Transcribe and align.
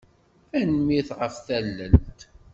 Tanemmirt 0.49 1.09
ɣef 1.19 1.35
tallelt. 1.47 2.19